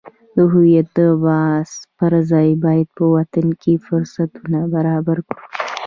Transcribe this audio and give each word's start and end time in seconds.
د 0.35 0.37
هویت 0.51 0.87
د 0.97 0.99
بحث 1.23 1.71
پرځای 1.99 2.49
باید 2.65 2.87
په 2.97 3.03
وطن 3.15 3.47
کې 3.61 3.73
فرصتونه 3.85 4.59
برابر 4.75 5.17
کړو. 5.27 5.43